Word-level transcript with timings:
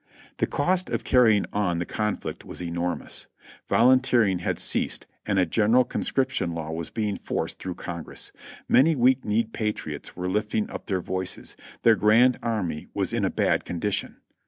The 0.37 0.47
cost 0.47 0.89
of 0.89 1.03
carrying 1.03 1.45
on 1.53 1.77
the 1.77 1.85
con 1.85 2.17
flict 2.17 2.43
was 2.43 2.59
enormous. 2.59 3.27
Volunteering 3.67 4.39
had 4.39 4.57
ceased 4.57 5.05
and 5.27 5.37
a 5.37 5.45
general 5.45 5.83
con 5.83 6.01
scription 6.01 6.53
law 6.53 6.71
was 6.71 6.89
being 6.89 7.17
forced 7.17 7.59
through 7.59 7.75
Congress; 7.75 8.31
many 8.67 8.95
weak 8.95 9.23
kneed 9.23 9.53
patriots 9.53 10.15
were 10.15 10.27
lifting 10.27 10.67
up 10.71 10.87
their 10.87 11.01
voices; 11.01 11.55
their 11.83 11.95
grand 11.95 12.39
army 12.41 12.87
was 12.95 13.13
in 13.13 13.23
a 13.23 13.29
bad 13.29 13.63
condition. 13.63 14.17